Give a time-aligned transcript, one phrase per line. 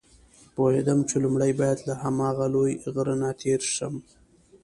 [0.55, 3.95] پوهېدم چې لومړی باید له هماغه لوی غره نه تېر شم.